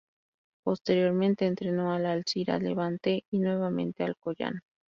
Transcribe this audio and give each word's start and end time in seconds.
Posteriormente 0.63 1.45
entrenó 1.45 1.93
al 1.93 2.07
Alzira, 2.07 2.57
Levante 2.57 3.23
y 3.29 3.37
nuevamente 3.37 4.03
Alcoyano. 4.03 4.61